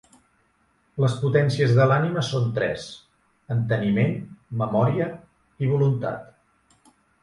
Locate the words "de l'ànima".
1.81-2.25